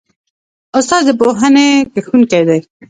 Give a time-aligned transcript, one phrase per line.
[0.77, 2.59] استاد د پوهې کښتونکی دی.